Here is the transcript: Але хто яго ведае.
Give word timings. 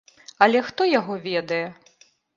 Але 0.45 0.61
хто 0.69 0.87
яго 0.99 1.19
ведае. 1.27 1.63